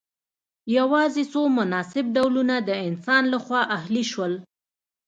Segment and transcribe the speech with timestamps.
[0.77, 4.33] یوازې څو مناسب ډولونه د انسان لخوا اهلي شول.